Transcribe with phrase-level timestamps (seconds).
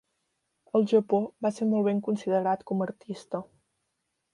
[0.79, 3.49] Al Japó va ser molt ben considerat com a artista.